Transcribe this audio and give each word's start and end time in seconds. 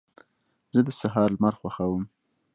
زه 0.73 0.81
د 0.87 0.89
سهار 0.99 1.29
لمر 1.35 1.53
خوښوم. 1.59 2.03